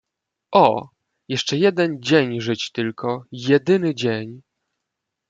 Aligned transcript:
"O, 0.53 0.87
jeszcze 1.27 1.57
jeden 1.57 2.01
dzień 2.01 2.41
żyć 2.41 2.71
tylko, 2.71 3.23
jedyny 3.31 3.95
dzień!" 3.95 4.41